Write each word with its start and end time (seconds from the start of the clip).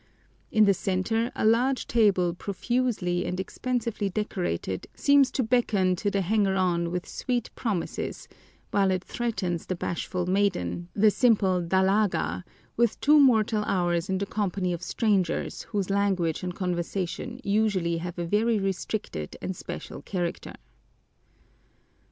In 0.51 0.65
the 0.65 0.73
center 0.73 1.31
a 1.35 1.45
large 1.45 1.85
table 1.85 2.33
profusely 2.33 3.23
and 3.23 3.39
expensively 3.39 4.09
decorated 4.09 4.87
seems 4.95 5.29
to 5.29 5.43
beckon 5.43 5.95
to 5.97 6.09
the 6.09 6.21
hanger 6.21 6.55
on 6.55 6.89
with 6.89 7.07
sweet 7.07 7.51
promises, 7.53 8.27
while 8.71 8.89
it 8.89 9.03
threatens 9.03 9.67
the 9.67 9.75
bashful 9.75 10.25
maiden, 10.25 10.89
the 10.95 11.11
simple 11.11 11.61
dalaga, 11.61 12.43
with 12.75 12.99
two 12.99 13.19
mortal 13.19 13.63
hours 13.65 14.09
in 14.09 14.17
the 14.17 14.25
company 14.25 14.73
of 14.73 14.81
strangers 14.81 15.61
whose 15.69 15.91
language 15.91 16.41
and 16.41 16.55
conversation 16.55 17.39
usually 17.43 17.97
have 17.97 18.17
a 18.17 18.25
very 18.25 18.57
restricted 18.57 19.37
and 19.39 19.55
special 19.55 20.01
character. 20.01 20.55